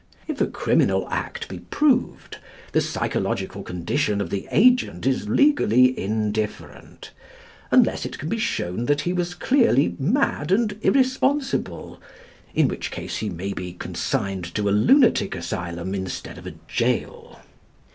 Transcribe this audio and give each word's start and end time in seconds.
If 0.27 0.41
a 0.41 0.47
criminal 0.47 1.07
act 1.11 1.47
be 1.47 1.59
proved, 1.59 2.39
the 2.71 2.81
psychological 2.81 3.61
condition 3.61 4.19
of 4.19 4.31
the 4.31 4.47
agent 4.49 5.05
is 5.05 5.29
legally 5.29 5.95
indifferent 5.95 7.11
unless 7.69 8.03
it 8.03 8.17
can 8.17 8.27
be 8.27 8.39
shown 8.39 8.85
that 8.85 9.01
he 9.01 9.13
was 9.13 9.35
clearly 9.35 9.95
mad 9.99 10.51
and 10.51 10.75
irresponsible, 10.81 12.01
in 12.55 12.67
which 12.67 12.89
case 12.89 13.17
he 13.17 13.29
may 13.29 13.53
be 13.53 13.73
consigned 13.73 14.45
to 14.55 14.67
a 14.69 14.71
lunatic 14.71 15.35
asylum 15.35 15.93
instead 15.93 16.39
of 16.39 16.47
a 16.47 16.55
jail. 16.67 17.39